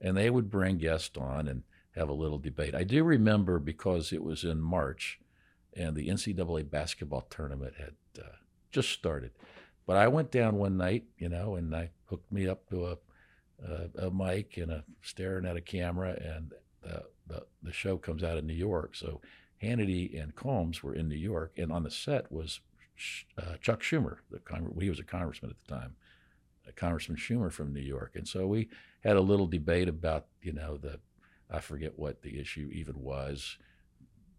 and 0.00 0.16
they 0.16 0.30
would 0.30 0.50
bring 0.50 0.78
guests 0.78 1.16
on 1.16 1.48
and 1.48 1.62
have 1.96 2.08
a 2.08 2.14
little 2.14 2.38
debate. 2.38 2.74
I 2.74 2.84
do 2.84 3.02
remember 3.04 3.58
because 3.58 4.12
it 4.12 4.22
was 4.22 4.44
in 4.44 4.60
March, 4.60 5.18
and 5.74 5.96
the 5.96 6.08
NCAA 6.08 6.70
basketball 6.70 7.26
tournament 7.30 7.74
had 7.78 7.94
uh, 8.18 8.36
just 8.70 8.90
started 8.90 9.32
but 9.88 9.96
I 9.96 10.06
went 10.06 10.30
down 10.30 10.58
one 10.58 10.76
night, 10.76 11.04
you 11.16 11.30
know, 11.30 11.54
and 11.54 11.74
I 11.74 11.88
hooked 12.04 12.30
me 12.30 12.46
up 12.46 12.68
to 12.68 12.88
a 12.88 12.96
a, 13.66 14.06
a 14.06 14.10
mic 14.10 14.58
and 14.58 14.70
a 14.70 14.84
staring 15.02 15.46
at 15.46 15.56
a 15.56 15.62
camera, 15.62 16.10
and 16.10 16.52
the, 16.82 17.04
the 17.26 17.46
the 17.62 17.72
show 17.72 17.96
comes 17.96 18.22
out 18.22 18.36
in 18.36 18.46
New 18.46 18.52
York. 18.52 18.94
So 18.94 19.22
Hannity 19.62 20.22
and 20.22 20.36
Colmes 20.36 20.82
were 20.82 20.94
in 20.94 21.08
New 21.08 21.16
York, 21.16 21.54
and 21.56 21.72
on 21.72 21.84
the 21.84 21.90
set 21.90 22.30
was 22.30 22.60
uh, 23.36 23.56
Chuck 23.60 23.82
Schumer. 23.82 24.18
The 24.30 24.40
he 24.80 24.90
was 24.90 24.98
a 24.98 25.04
congressman 25.04 25.50
at 25.50 25.58
the 25.58 25.74
time, 25.74 25.96
Congressman 26.76 27.18
Schumer 27.18 27.52
from 27.52 27.72
New 27.72 27.80
York, 27.80 28.12
and 28.14 28.26
so 28.26 28.46
we 28.46 28.68
had 29.04 29.16
a 29.16 29.20
little 29.20 29.46
debate 29.46 29.88
about 29.88 30.26
you 30.42 30.52
know 30.52 30.76
the 30.76 31.00
I 31.50 31.60
forget 31.60 31.98
what 31.98 32.22
the 32.22 32.38
issue 32.38 32.70
even 32.72 33.00
was, 33.00 33.56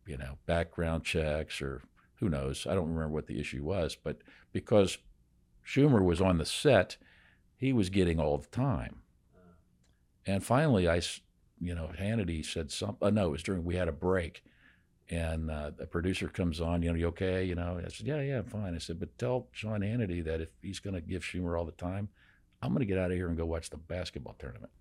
you 0.06 0.18
know, 0.18 0.38
background 0.46 1.04
checks 1.04 1.62
or 1.62 1.82
who 2.16 2.30
knows. 2.30 2.68
I 2.70 2.76
don't 2.76 2.90
remember 2.94 3.14
what 3.14 3.28
the 3.28 3.40
issue 3.40 3.64
was, 3.64 3.96
but 3.96 4.18
because 4.52 5.00
Schumer 5.66 6.04
was 6.04 6.22
on 6.22 6.38
the 6.38 6.46
set, 6.46 6.98
he 7.58 7.74
was 7.74 7.90
getting 7.90 8.20
all 8.20 8.38
the 8.38 8.48
time. 8.48 9.02
And 10.26 10.44
finally, 10.44 10.88
I, 10.88 11.02
you 11.60 11.74
know, 11.74 11.90
Hannity 12.00 12.46
said 12.46 12.72
something. 12.72 13.08
Uh, 13.08 13.10
no, 13.10 13.28
it 13.28 13.32
was 13.32 13.44
during 13.44 13.64
we 13.64 13.76
had 13.76 13.88
a 13.88 13.94
break, 13.94 14.44
and 15.10 15.50
uh, 15.50 15.72
the 15.76 15.88
producer 15.88 16.28
comes 16.28 16.62
on. 16.62 16.84
You 16.84 16.90
know, 16.90 16.96
you 16.96 17.08
okay? 17.08 17.44
You 17.44 17.56
know, 17.56 17.82
I 17.84 17.90
said, 17.90 18.08
yeah, 18.08 18.22
yeah, 18.22 18.40
I'm 18.40 18.46
fine. 18.46 18.76
I 18.76 18.78
said, 18.78 19.00
but 19.00 19.18
tell 19.18 19.48
Sean 19.52 19.82
Hannity 19.82 20.24
that 20.26 20.42
if 20.42 20.50
he's 20.62 20.80
going 20.80 20.94
to 20.94 21.02
give 21.02 21.24
Schumer 21.24 21.58
all 21.58 21.66
the 21.66 21.72
time, 21.72 22.10
I'm 22.62 22.70
going 22.70 22.80
to 22.80 22.86
get 22.86 22.98
out 22.98 23.12
of 23.12 23.18
here 23.18 23.28
and 23.28 23.38
go 23.38 23.46
watch 23.46 23.70
the 23.70 23.78
basketball 23.78 24.36
tournament. 24.38 24.72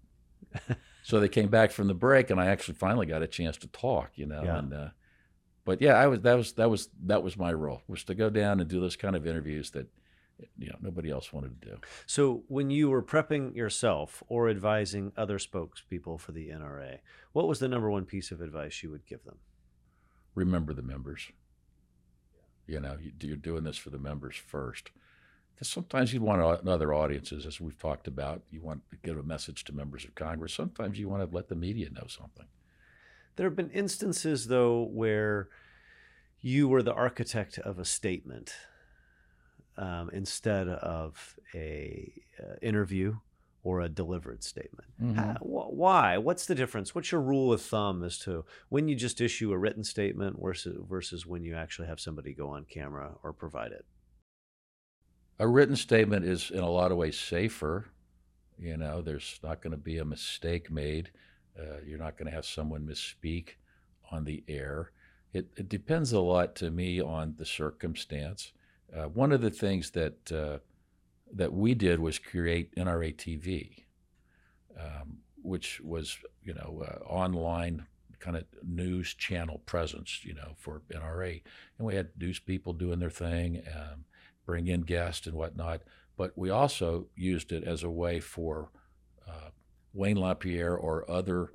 so 1.02 1.20
they 1.20 1.28
came 1.28 1.48
back 1.48 1.70
from 1.70 1.88
the 1.88 1.94
break, 1.94 2.30
and 2.30 2.40
I 2.40 2.46
actually 2.46 2.74
finally 2.74 3.06
got 3.06 3.22
a 3.22 3.26
chance 3.26 3.56
to 3.58 3.66
talk. 3.68 4.10
You 4.14 4.26
know, 4.26 4.42
yeah. 4.42 4.58
and 4.58 4.74
uh, 4.74 4.88
but 5.64 5.80
yeah, 5.80 5.94
I 5.94 6.06
was 6.06 6.20
that 6.22 6.34
was 6.34 6.52
that 6.52 6.70
was 6.70 6.88
that 7.04 7.22
was 7.22 7.36
my 7.36 7.52
role 7.52 7.82
was 7.88 8.04
to 8.04 8.14
go 8.14 8.30
down 8.30 8.60
and 8.60 8.68
do 8.68 8.80
those 8.80 8.96
kind 8.96 9.16
of 9.16 9.26
interviews 9.26 9.70
that 9.72 9.88
you 10.56 10.68
know 10.68 10.76
nobody 10.80 11.10
else 11.10 11.32
wanted 11.32 11.60
to 11.60 11.68
do. 11.68 11.76
So 12.06 12.42
when 12.48 12.70
you 12.70 12.88
were 12.90 13.02
prepping 13.02 13.54
yourself 13.54 14.22
or 14.28 14.48
advising 14.48 15.12
other 15.16 15.38
spokespeople 15.38 16.20
for 16.20 16.32
the 16.32 16.48
NRA, 16.48 16.98
what 17.32 17.48
was 17.48 17.58
the 17.58 17.68
number 17.68 17.90
one 17.90 18.04
piece 18.04 18.30
of 18.30 18.40
advice 18.40 18.82
you 18.82 18.90
would 18.90 19.06
give 19.06 19.24
them? 19.24 19.38
Remember 20.38 20.72
the 20.72 20.82
members. 20.82 21.32
You 22.68 22.78
know, 22.78 22.96
you're 23.20 23.36
doing 23.36 23.64
this 23.64 23.76
for 23.76 23.90
the 23.90 23.98
members 23.98 24.36
first. 24.36 24.90
Because 25.52 25.68
sometimes 25.68 26.14
you 26.14 26.20
want 26.20 26.68
other 26.68 26.94
audiences, 26.94 27.44
as 27.44 27.60
we've 27.60 27.76
talked 27.76 28.06
about. 28.06 28.42
You 28.48 28.62
want 28.62 28.82
to 28.90 28.96
give 29.02 29.18
a 29.18 29.24
message 29.24 29.64
to 29.64 29.72
members 29.72 30.04
of 30.04 30.14
Congress. 30.14 30.54
Sometimes 30.54 30.96
you 30.96 31.08
want 31.08 31.28
to 31.28 31.34
let 31.34 31.48
the 31.48 31.56
media 31.56 31.90
know 31.90 32.06
something. 32.06 32.46
There 33.34 33.46
have 33.46 33.56
been 33.56 33.70
instances, 33.70 34.46
though, 34.46 34.84
where 34.84 35.48
you 36.40 36.68
were 36.68 36.84
the 36.84 36.94
architect 36.94 37.58
of 37.58 37.80
a 37.80 37.84
statement 37.84 38.52
um, 39.76 40.08
instead 40.12 40.68
of 40.68 41.36
a 41.52 42.12
uh, 42.38 42.54
interview 42.62 43.16
or 43.68 43.82
a 43.82 43.88
delivered 43.88 44.42
statement. 44.42 44.88
Mm-hmm. 44.98 45.14
How, 45.14 45.34
wh- 45.34 45.74
why? 45.74 46.16
What's 46.16 46.46
the 46.46 46.54
difference? 46.54 46.94
What's 46.94 47.12
your 47.12 47.20
rule 47.20 47.52
of 47.52 47.60
thumb 47.60 48.02
as 48.02 48.18
to 48.20 48.46
when 48.70 48.88
you 48.88 48.96
just 48.96 49.20
issue 49.20 49.52
a 49.52 49.58
written 49.58 49.84
statement 49.84 50.38
versus 50.42 50.78
versus 50.88 51.26
when 51.26 51.44
you 51.44 51.54
actually 51.54 51.86
have 51.88 52.00
somebody 52.00 52.32
go 52.32 52.48
on 52.48 52.64
camera 52.64 53.16
or 53.22 53.34
provide 53.34 53.72
it? 53.72 53.84
A 55.38 55.46
written 55.46 55.76
statement 55.76 56.24
is 56.24 56.50
in 56.50 56.60
a 56.60 56.70
lot 56.70 56.90
of 56.90 56.96
ways 56.96 57.18
safer. 57.18 57.90
You 58.58 58.78
know, 58.78 59.02
there's 59.02 59.38
not 59.42 59.60
going 59.60 59.72
to 59.72 59.76
be 59.76 59.98
a 59.98 60.04
mistake 60.04 60.70
made. 60.70 61.10
Uh, 61.58 61.80
you're 61.86 61.98
not 61.98 62.16
going 62.16 62.30
to 62.30 62.34
have 62.34 62.46
someone 62.46 62.86
misspeak 62.86 63.50
on 64.10 64.24
the 64.24 64.42
air. 64.48 64.92
It, 65.34 65.48
it 65.58 65.68
depends 65.68 66.12
a 66.12 66.20
lot 66.20 66.56
to 66.56 66.70
me 66.70 67.02
on 67.02 67.34
the 67.36 67.44
circumstance. 67.44 68.52
Uh, 68.96 69.08
one 69.08 69.30
of 69.30 69.42
the 69.42 69.50
things 69.50 69.90
that 69.90 70.32
uh, 70.32 70.58
that 71.34 71.52
we 71.52 71.74
did 71.74 72.00
was 72.00 72.18
create 72.18 72.74
NRA 72.76 73.14
TV, 73.14 73.84
um, 74.78 75.18
which 75.42 75.80
was 75.80 76.18
you 76.42 76.54
know 76.54 76.84
uh, 76.86 77.04
online 77.04 77.86
kind 78.20 78.36
of 78.36 78.44
news 78.66 79.14
channel 79.14 79.62
presence, 79.64 80.20
you 80.24 80.34
know, 80.34 80.54
for 80.56 80.82
NRA, 80.92 81.40
and 81.78 81.86
we 81.86 81.94
had 81.94 82.08
news 82.18 82.38
people 82.38 82.72
doing 82.72 82.98
their 82.98 83.10
thing, 83.10 83.62
um, 83.74 84.04
bring 84.44 84.66
in 84.66 84.82
guests 84.82 85.26
and 85.26 85.36
whatnot. 85.36 85.82
But 86.16 86.36
we 86.36 86.50
also 86.50 87.06
used 87.14 87.52
it 87.52 87.62
as 87.62 87.84
a 87.84 87.90
way 87.90 88.18
for 88.18 88.70
uh, 89.28 89.50
Wayne 89.94 90.16
LaPierre 90.16 90.76
or 90.76 91.08
other 91.08 91.52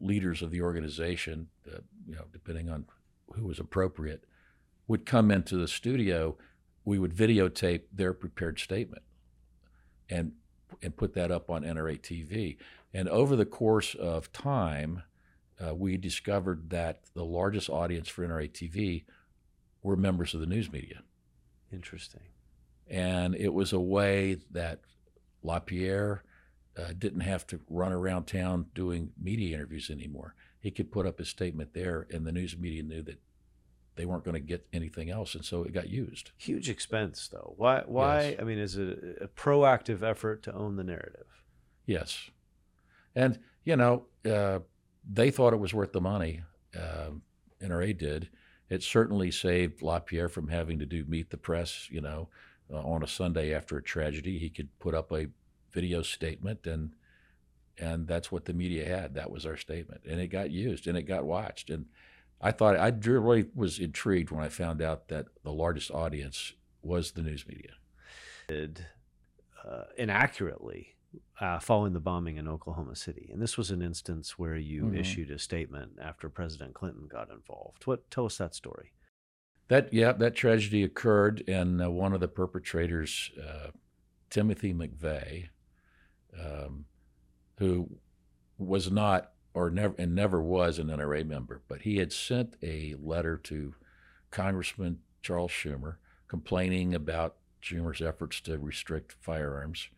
leaders 0.00 0.40
of 0.40 0.52
the 0.52 0.62
organization, 0.62 1.48
uh, 1.66 1.78
you 2.06 2.14
know, 2.14 2.26
depending 2.32 2.70
on 2.70 2.84
who 3.32 3.46
was 3.46 3.58
appropriate, 3.58 4.24
would 4.86 5.04
come 5.04 5.32
into 5.32 5.56
the 5.56 5.66
studio. 5.66 6.36
We 6.84 6.98
would 6.98 7.14
videotape 7.14 7.82
their 7.92 8.12
prepared 8.12 8.60
statement 8.60 9.02
and 10.08 10.32
and 10.82 10.96
put 10.96 11.14
that 11.14 11.30
up 11.30 11.50
on 11.50 11.62
NRA 11.62 12.00
TV. 12.00 12.56
And 12.92 13.08
over 13.08 13.36
the 13.36 13.46
course 13.46 13.94
of 13.94 14.32
time, 14.32 15.02
uh, 15.64 15.74
we 15.74 15.96
discovered 15.96 16.70
that 16.70 17.00
the 17.14 17.24
largest 17.24 17.70
audience 17.70 18.08
for 18.08 18.26
NRA 18.26 18.50
TV 18.50 19.04
were 19.82 19.96
members 19.96 20.34
of 20.34 20.40
the 20.40 20.46
news 20.46 20.70
media. 20.70 21.02
Interesting. 21.72 22.22
And 22.88 23.34
it 23.34 23.54
was 23.54 23.72
a 23.72 23.80
way 23.80 24.38
that 24.50 24.80
LaPierre 25.42 26.22
uh, 26.76 26.92
didn't 26.98 27.20
have 27.20 27.46
to 27.48 27.60
run 27.68 27.92
around 27.92 28.24
town 28.24 28.66
doing 28.74 29.12
media 29.20 29.56
interviews 29.56 29.90
anymore. 29.90 30.34
He 30.60 30.70
could 30.70 30.90
put 30.90 31.06
up 31.06 31.18
his 31.18 31.28
statement 31.28 31.74
there, 31.74 32.06
and 32.10 32.26
the 32.26 32.32
news 32.32 32.56
media 32.56 32.82
knew 32.82 33.02
that 33.02 33.20
they 33.96 34.04
weren't 34.04 34.24
going 34.24 34.34
to 34.34 34.40
get 34.40 34.66
anything 34.72 35.10
else, 35.10 35.34
and 35.34 35.44
so 35.44 35.62
it 35.62 35.72
got 35.72 35.88
used. 35.88 36.32
Huge 36.36 36.68
expense, 36.68 37.28
though. 37.28 37.54
Why? 37.56 37.82
Why? 37.86 38.22
Yes. 38.22 38.36
I 38.40 38.44
mean, 38.44 38.58
is 38.58 38.76
it 38.76 39.18
a 39.20 39.28
proactive 39.28 40.02
effort 40.02 40.42
to 40.44 40.54
own 40.54 40.76
the 40.76 40.84
narrative? 40.84 41.26
Yes, 41.86 42.30
and 43.14 43.38
you 43.64 43.76
know, 43.76 44.06
uh, 44.28 44.60
they 45.08 45.30
thought 45.30 45.52
it 45.52 45.60
was 45.60 45.74
worth 45.74 45.92
the 45.92 46.00
money. 46.00 46.42
Uh, 46.76 47.10
NRA 47.62 47.96
did, 47.96 48.28
it 48.68 48.82
certainly 48.82 49.30
saved 49.30 49.82
LaPierre 49.82 50.28
from 50.28 50.48
having 50.48 50.78
to 50.78 50.86
do 50.86 51.04
meet 51.06 51.30
the 51.30 51.36
press, 51.36 51.88
you 51.90 52.00
know, 52.00 52.28
uh, 52.72 52.78
on 52.78 53.02
a 53.02 53.06
Sunday 53.06 53.54
after 53.54 53.76
a 53.76 53.82
tragedy. 53.82 54.38
He 54.38 54.50
could 54.50 54.76
put 54.78 54.94
up 54.94 55.12
a 55.12 55.28
video 55.72 56.02
statement 56.02 56.66
and 56.66 56.94
and 57.76 58.06
that's 58.06 58.30
what 58.30 58.44
the 58.44 58.52
media 58.52 58.86
had. 58.86 59.14
That 59.14 59.32
was 59.32 59.44
our 59.44 59.56
statement, 59.56 60.02
and 60.08 60.20
it 60.20 60.28
got 60.28 60.50
used 60.50 60.86
and 60.86 60.96
it 60.96 61.02
got 61.02 61.24
watched. 61.24 61.70
And 61.70 61.86
I 62.40 62.50
thought 62.52 62.76
I 62.76 62.88
really 62.88 63.46
was 63.54 63.78
intrigued 63.78 64.30
when 64.30 64.44
I 64.44 64.48
found 64.48 64.82
out 64.82 65.08
that 65.08 65.26
the 65.42 65.52
largest 65.52 65.90
audience 65.90 66.52
was 66.82 67.12
the 67.12 67.22
news 67.22 67.46
media. 67.46 67.72
Uh, 69.66 69.84
inaccurately 69.96 70.94
uh, 71.40 71.58
following 71.58 71.92
the 71.92 72.00
bombing 72.00 72.36
in 72.36 72.46
Oklahoma 72.46 72.94
City, 72.96 73.30
and 73.32 73.40
this 73.40 73.56
was 73.56 73.70
an 73.70 73.80
instance 73.80 74.38
where 74.38 74.56
you 74.56 74.84
mm-hmm. 74.84 74.96
issued 74.96 75.30
a 75.30 75.38
statement 75.38 75.92
after 76.02 76.28
President 76.28 76.74
Clinton 76.74 77.06
got 77.08 77.30
involved. 77.30 77.86
What 77.86 78.10
tell 78.10 78.26
us 78.26 78.38
that 78.38 78.54
story? 78.54 78.92
That 79.68 79.92
yeah, 79.92 80.12
that 80.12 80.34
tragedy 80.34 80.84
occurred, 80.84 81.42
and 81.48 81.82
uh, 81.82 81.90
one 81.90 82.12
of 82.12 82.20
the 82.20 82.28
perpetrators, 82.28 83.30
uh, 83.42 83.70
Timothy 84.28 84.74
McVeigh, 84.74 85.48
um, 86.38 86.84
who 87.58 87.88
was 88.58 88.90
not 88.90 89.30
or 89.54 89.70
never 89.70 89.94
and 89.98 90.14
never 90.14 90.42
was 90.42 90.78
an 90.78 90.88
NRA 90.88 91.24
member, 91.26 91.62
but 91.68 91.82
he 91.82 91.96
had 91.96 92.12
sent 92.12 92.56
a 92.62 92.94
letter 93.00 93.36
to 93.36 93.74
Congressman 94.30 94.98
Charles 95.22 95.52
Schumer 95.52 95.96
complaining 96.28 96.94
about 96.94 97.36
Schumer's 97.62 98.02
efforts 98.02 98.40
to 98.42 98.58
restrict 98.58 99.14
firearms. 99.20 99.88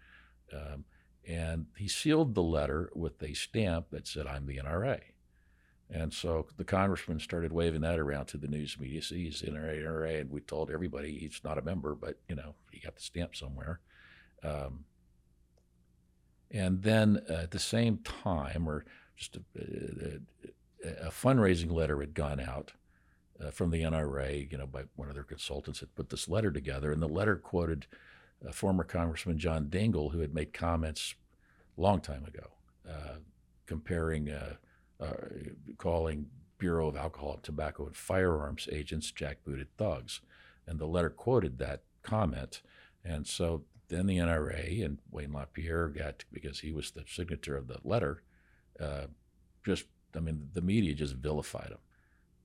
Um, 0.52 0.84
and 1.26 1.66
he 1.76 1.88
sealed 1.88 2.34
the 2.34 2.42
letter 2.42 2.90
with 2.94 3.20
a 3.22 3.34
stamp 3.34 3.86
that 3.90 4.06
said, 4.06 4.26
I'm 4.26 4.46
the 4.46 4.58
NRA. 4.58 5.00
And 5.90 6.12
so 6.12 6.46
the 6.56 6.64
congressman 6.64 7.20
started 7.20 7.52
waving 7.52 7.80
that 7.80 7.98
around 7.98 8.26
to 8.26 8.38
the 8.38 8.48
news 8.48 8.76
media. 8.78 9.02
See, 9.02 9.25
he's 9.25 9.42
NRA, 9.42 9.82
NRA. 9.84 10.20
And 10.20 10.30
we 10.30 10.40
told 10.40 10.70
everybody 10.70 11.18
he's 11.18 11.40
not 11.44 11.58
a 11.58 11.62
member, 11.62 11.94
but, 11.94 12.18
you 12.28 12.36
know, 12.36 12.54
he 12.70 12.80
got 12.80 12.96
the 12.96 13.02
stamp 13.02 13.34
somewhere. 13.34 13.80
Um, 14.42 14.84
and 16.50 16.82
then 16.82 17.22
uh, 17.28 17.34
at 17.34 17.50
the 17.50 17.58
same 17.58 17.98
time, 17.98 18.68
or 18.68 18.84
just 19.16 19.37
a, 19.37 20.20
a, 20.85 21.06
a, 21.06 21.11
fundraising 21.11 21.73
letter 21.73 22.00
had 22.00 22.14
gone 22.14 22.40
out 22.40 22.73
uh, 23.42 23.50
from 23.50 23.70
the 23.70 23.82
NRA, 23.82 24.50
you 24.50 24.58
know, 24.58 24.66
by 24.66 24.85
one 24.94 25.08
of 25.08 25.14
their 25.14 25.25
consultants 25.25 25.80
had 25.80 25.94
put 25.94 26.11
this 26.11 26.28
letter 26.28 26.50
together, 26.50 26.92
and 26.92 27.02
the 27.02 27.08
letter 27.08 27.37
quoted 27.37 27.87
uh, 28.46 28.52
former 28.52 28.85
Congressman 28.85 29.38
John 29.38 29.66
Dingell, 29.66 30.12
who 30.12 30.20
had 30.20 30.35
made 30.35 30.52
comments 30.52 31.14
a 31.76 31.80
long 31.80 32.00
time 32.00 32.25
ago, 32.25 32.50
uh, 32.88 33.18
comparing, 33.66 34.30
uh, 34.30 34.54
uh, 35.00 35.12
calling 35.78 36.26
Bureau 36.58 36.88
of 36.88 36.96
Alcohol, 36.96 37.38
Tobacco, 37.42 37.87
and 37.87 37.96
Firearms 37.96 38.68
agents 38.70 39.12
jackbooted 39.12 39.66
thugs, 39.76 40.20
and 40.66 40.78
the 40.78 40.87
letter 40.87 41.11
quoted 41.11 41.58
that 41.58 41.82
comment, 42.02 42.62
and 43.04 43.26
so 43.26 43.64
then 43.88 44.06
the 44.06 44.18
NRA 44.18 44.85
and 44.85 44.99
Wayne 45.11 45.32
LaPierre 45.32 45.88
got 45.88 46.25
because 46.32 46.61
he 46.61 46.73
was 46.73 46.90
the 46.90 47.04
signature 47.06 47.56
of 47.56 47.68
the 47.68 47.78
letter. 47.85 48.23
Uh, 48.80 49.06
just, 49.64 49.85
I 50.14 50.21
mean, 50.21 50.49
the 50.52 50.61
media 50.61 50.95
just 50.95 51.14
vilified 51.14 51.68
him 51.71 51.78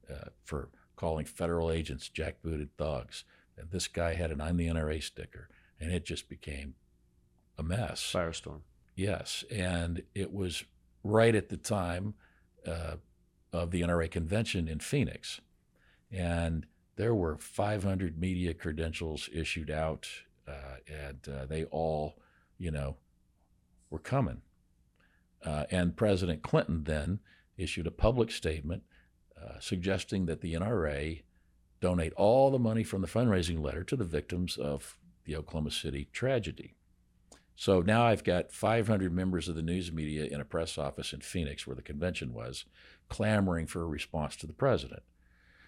uh, 0.10 0.30
for 0.44 0.70
calling 0.96 1.26
federal 1.26 1.72
agents 1.72 2.10
jackbooted 2.14 2.70
thugs. 2.78 3.24
And 3.58 3.70
this 3.72 3.88
guy 3.88 4.14
had 4.14 4.32
an 4.32 4.42
"I'm 4.42 4.58
the 4.58 4.68
NRA" 4.68 5.04
sticker, 5.04 5.50
and 5.80 5.92
it 5.92 6.06
just 6.06 6.30
became 6.30 6.76
a 7.58 7.64
mess. 7.64 8.12
Firestorm. 8.14 8.62
Yes, 8.96 9.44
and 9.52 10.04
it 10.16 10.34
was 10.34 10.64
right 11.04 11.36
at 11.36 11.50
the 11.50 11.58
time 11.58 12.14
uh, 12.66 12.96
of 13.54 13.72
the 13.72 13.82
NRA 13.82 14.10
convention 14.10 14.68
in 14.68 14.80
Phoenix, 14.80 15.42
and 16.12 16.66
there 16.96 17.14
were 17.14 17.38
500 17.38 18.20
media 18.20 18.54
credentials 18.54 19.30
issued 19.34 19.70
out 19.70 20.08
uh, 20.48 20.78
and 20.88 21.28
uh, 21.30 21.46
they 21.46 21.66
all, 21.66 22.16
you 22.58 22.72
know, 22.72 22.98
were 23.90 24.00
coming. 24.00 24.42
Uh, 25.46 25.66
and 25.72 25.98
President 25.98 26.44
Clinton 26.44 26.84
then 26.84 27.20
issued 27.58 27.88
a 27.88 27.92
public 27.92 28.32
statement 28.32 28.84
suggesting 29.60 30.26
that 30.26 30.42
the 30.42 30.54
NRA 30.54 31.24
donate 31.80 32.14
all 32.14 32.52
the 32.52 32.60
money 32.60 32.84
from 32.84 33.02
the 33.02 33.08
fundraising 33.08 33.62
letter 33.62 33.84
to 33.84 33.96
the 33.96 34.06
victims 34.06 34.58
of 34.58 34.98
the 35.26 35.36
Oklahoma 35.36 35.72
City 35.72 36.08
tragedy. 36.12 36.76
So 37.56 37.82
now 37.82 38.06
I've 38.06 38.24
got 38.24 38.52
500 38.52 39.14
members 39.14 39.48
of 39.48 39.56
the 39.56 39.62
news 39.62 39.92
media 39.92 40.26
in 40.26 40.42
a 40.42 40.46
press 40.46 40.78
office 40.78 41.14
in 41.14 41.22
Phoenix, 41.22 41.68
where 41.68 41.76
the 41.76 41.82
convention 41.82 42.34
was, 42.34 42.66
clamoring 43.10 43.68
for 43.68 43.82
a 43.82 43.88
response 43.88 44.36
to 44.38 44.48
the 44.48 44.54
president. 44.54 45.04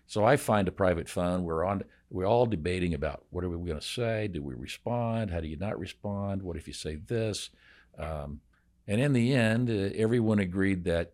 So 0.08 0.24
I 0.24 0.38
find 0.38 0.68
a 0.68 0.72
private 0.72 1.10
phone. 1.10 1.44
We're 1.44 1.64
on. 1.64 1.84
We're 2.10 2.26
all 2.26 2.46
debating 2.46 2.94
about 2.94 3.26
what 3.32 3.44
are 3.44 3.50
we 3.50 3.68
going 3.68 3.80
to 3.80 3.86
say? 3.86 4.28
Do 4.28 4.44
we 4.44 4.54
respond? 4.54 5.32
How 5.32 5.40
do 5.40 5.48
you 5.48 5.58
not 5.58 5.80
respond? 5.80 6.44
What 6.44 6.58
if 6.58 6.68
you 6.68 6.74
say 6.74 6.96
this? 6.96 7.50
Um, 7.98 8.42
and 8.88 9.02
in 9.02 9.14
the 9.14 9.34
end, 9.34 9.70
uh, 9.70 9.96
everyone 9.96 10.40
agreed 10.40 10.84
that 10.86 11.14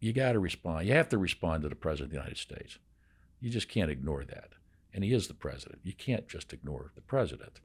you 0.00 0.12
got 0.12 0.32
to 0.32 0.38
respond. 0.38 0.86
You 0.86 0.94
have 0.94 1.08
to 1.10 1.18
respond 1.18 1.62
to 1.62 1.68
the 1.68 1.74
president 1.74 2.06
of 2.06 2.10
the 2.12 2.16
United 2.18 2.38
States. 2.38 2.78
You 3.40 3.50
just 3.50 3.68
can't 3.68 3.90
ignore 3.90 4.24
that. 4.24 4.50
And 4.94 5.04
he 5.04 5.12
is 5.12 5.28
the 5.28 5.34
president. 5.34 5.80
You 5.82 5.92
can't 5.92 6.28
just 6.28 6.52
ignore 6.52 6.92
the 6.94 7.02
president. 7.02 7.60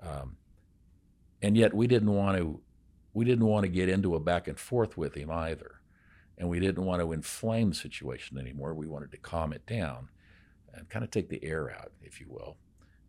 Um, 0.00 0.36
and 1.42 1.56
yet 1.56 1.74
we 1.74 1.86
didn't 1.86 2.12
want 2.12 2.38
to. 2.38 2.60
We 3.14 3.24
didn't 3.24 3.46
want 3.46 3.64
to 3.64 3.68
get 3.68 3.88
into 3.88 4.14
a 4.14 4.20
back 4.20 4.46
and 4.46 4.58
forth 4.58 4.96
with 4.96 5.14
him 5.14 5.30
either 5.30 5.78
and 6.38 6.48
we 6.48 6.60
didn't 6.60 6.84
want 6.84 7.02
to 7.02 7.12
inflame 7.12 7.70
the 7.70 7.74
situation 7.74 8.38
anymore. 8.38 8.72
We 8.72 8.86
wanted 8.86 9.10
to 9.10 9.16
calm 9.18 9.52
it 9.52 9.66
down 9.66 10.08
and 10.72 10.88
kind 10.88 11.04
of 11.04 11.10
take 11.10 11.28
the 11.28 11.44
air 11.44 11.70
out, 11.70 11.90
if 12.00 12.20
you 12.20 12.26
will. 12.28 12.56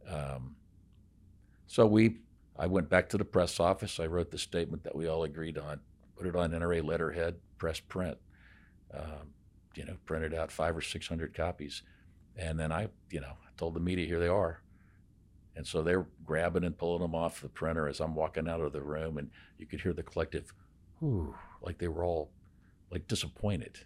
Um, 0.09 0.55
so 1.67 1.85
we, 1.85 2.17
I 2.59 2.67
went 2.67 2.89
back 2.89 3.09
to 3.09 3.17
the 3.17 3.25
press 3.25 3.59
office. 3.59 3.99
I 3.99 4.05
wrote 4.05 4.31
the 4.31 4.37
statement 4.37 4.83
that 4.83 4.95
we 4.95 5.07
all 5.07 5.23
agreed 5.23 5.57
on, 5.57 5.79
put 6.17 6.27
it 6.27 6.35
on 6.35 6.51
NRA 6.51 6.83
letterhead, 6.83 7.37
press 7.57 7.79
print. 7.79 8.17
Um, 8.93 9.33
you 9.75 9.85
know, 9.85 9.95
printed 10.05 10.33
out 10.33 10.51
five 10.51 10.75
or 10.75 10.81
six 10.81 11.07
hundred 11.07 11.33
copies, 11.33 11.83
and 12.35 12.59
then 12.59 12.71
I, 12.71 12.89
you 13.11 13.21
know, 13.21 13.33
told 13.55 13.75
the 13.75 13.79
media, 13.79 14.05
here 14.05 14.19
they 14.19 14.27
are. 14.27 14.61
And 15.55 15.65
so 15.65 15.81
they're 15.81 16.07
grabbing 16.25 16.63
and 16.63 16.77
pulling 16.77 17.01
them 17.01 17.15
off 17.15 17.41
the 17.41 17.49
printer 17.49 17.87
as 17.87 17.99
I'm 17.99 18.15
walking 18.15 18.49
out 18.49 18.61
of 18.61 18.73
the 18.73 18.81
room, 18.81 19.17
and 19.17 19.29
you 19.57 19.65
could 19.65 19.81
hear 19.81 19.93
the 19.93 20.03
collective, 20.03 20.53
whew, 20.99 21.35
like 21.61 21.77
they 21.77 21.87
were 21.87 22.03
all 22.03 22.31
like 22.91 23.07
disappointed 23.07 23.79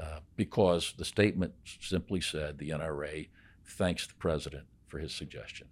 uh, 0.00 0.20
because 0.36 0.94
the 0.96 1.04
statement 1.04 1.52
simply 1.80 2.20
said 2.20 2.58
the 2.58 2.70
NRA 2.70 3.28
thanks 3.64 4.06
the 4.06 4.14
president 4.14 4.64
for 4.86 4.98
his 4.98 5.12
suggestion. 5.12 5.66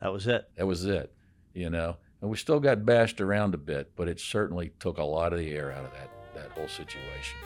That 0.00 0.12
was 0.12 0.26
it. 0.26 0.48
That 0.56 0.66
was 0.66 0.84
it, 0.84 1.12
you 1.54 1.70
know. 1.70 1.96
And 2.20 2.30
we 2.30 2.36
still 2.36 2.60
got 2.60 2.84
bashed 2.84 3.20
around 3.20 3.54
a 3.54 3.58
bit, 3.58 3.92
but 3.96 4.08
it 4.08 4.20
certainly 4.20 4.72
took 4.80 4.98
a 4.98 5.04
lot 5.04 5.32
of 5.32 5.38
the 5.38 5.52
air 5.52 5.72
out 5.72 5.84
of 5.84 5.92
that, 5.92 6.10
that 6.34 6.50
whole 6.52 6.68
situation. 6.68 7.38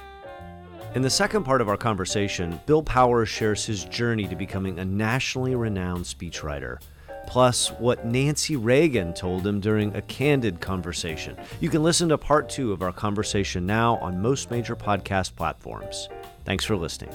In 0.95 1.03
the 1.03 1.11
second 1.11 1.45
part 1.45 1.61
of 1.61 1.69
our 1.69 1.77
conversation, 1.77 2.61
Bill 2.67 2.83
Powers 2.83 3.29
shares 3.29 3.65
his 3.65 3.85
journey 3.85 4.27
to 4.29 4.37
becoming 4.37 4.79
a 4.79 4.85
nationally 4.85 5.55
renowned 5.55 6.05
speechwriter 6.05 6.79
plus 7.27 7.69
what 7.73 8.05
Nancy 8.05 8.57
Reagan 8.57 9.15
told 9.15 9.47
him 9.47 9.61
during 9.61 9.95
a 9.95 10.03
candid 10.03 10.61
conversation. 10.61 11.37
You 11.61 11.71
can 11.71 11.83
listen 11.83 12.09
to 12.11 12.19
part 12.19 12.49
two 12.49 12.73
of 12.73 12.83
our 12.83 12.93
conversation 12.93 13.65
now 13.65 13.97
on 13.99 14.21
most 14.21 14.51
major 14.51 14.77
podcast 14.77 15.35
platforms. 15.37 16.09
Thanks 16.45 16.65
for 16.65 16.77
listening. 16.77 17.15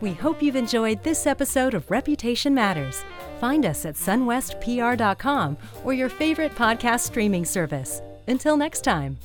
We 0.00 0.12
hope 0.12 0.42
you've 0.42 0.56
enjoyed 0.56 1.02
this 1.02 1.26
episode 1.26 1.74
of 1.74 1.90
Reputation 1.90 2.54
Matters. 2.54 3.04
Find 3.40 3.66
us 3.66 3.84
at 3.84 3.94
sunwestpr.com 3.94 5.56
or 5.84 5.92
your 5.92 6.08
favorite 6.08 6.54
podcast 6.54 7.00
streaming 7.00 7.44
service. 7.44 8.00
Until 8.26 8.56
next 8.56 8.82
time. 8.82 9.18